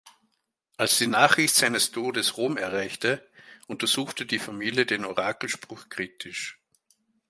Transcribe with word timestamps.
Als 0.77 0.97
die 0.97 1.05
Nachricht 1.05 1.53
seines 1.53 1.91
Todes 1.91 2.35
Rom 2.35 2.57
erreichte, 2.57 3.23
untersuchte 3.67 4.25
die 4.25 4.39
Familie 4.39 4.87
den 4.87 5.05
Orakelspruch 5.05 5.89
kritisch. 5.89 6.59